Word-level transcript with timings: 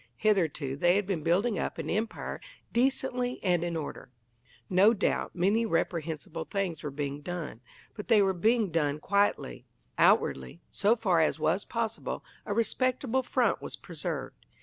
Hitherto 0.17 0.75
they 0.75 0.95
had 0.95 1.05
been 1.05 1.21
building 1.21 1.59
up 1.59 1.77
an 1.77 1.87
Empire 1.87 2.41
decently 2.73 3.39
and 3.43 3.63
in 3.63 3.77
order; 3.77 4.09
no 4.67 4.95
doubt, 4.95 5.35
many 5.35 5.63
reprehensible 5.63 6.43
things 6.45 6.81
were 6.81 6.89
being 6.89 7.21
done, 7.21 7.61
but 7.93 8.07
they 8.07 8.19
were 8.23 8.33
being 8.33 8.71
done 8.71 8.99
quietly: 8.99 9.67
outwardly, 9.99 10.59
so 10.71 10.95
far 10.95 11.21
as 11.21 11.37
was 11.37 11.65
possible, 11.65 12.25
a 12.47 12.51
respectable 12.55 13.21
front 13.21 13.61
was 13.61 13.75
preserved. 13.75 14.47